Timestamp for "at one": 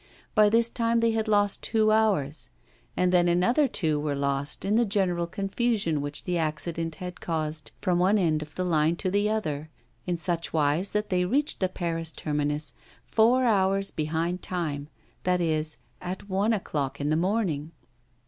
16.01-16.51